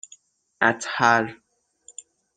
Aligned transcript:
اَطهر 0.61 1.35